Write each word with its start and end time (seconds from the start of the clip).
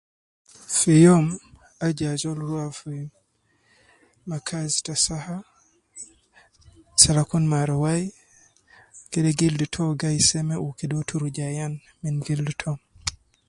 Fi 0.75 0.93
youm, 1.05 1.25
aju 1.85 2.03
ajol 2.13 2.37
rua 2.47 2.65
fi 2.79 2.95
makaz 4.29 4.71
ta 4.85 4.93
saha 5.05 5.37
,salakun 7.01 7.43
mar 7.53 7.69
wai, 7.83 8.03
kede 9.11 9.29
gildu 9.39 9.65
to 9.73 9.83
gai 10.01 10.19
seme 10.29 10.55
wu 10.63 10.69
kede 10.79 10.93
uwo 10.95 11.03
turuju 11.09 11.41
ayan 11.49 11.73
min 12.01 12.15
gildu 12.25 12.53
to 12.61 12.71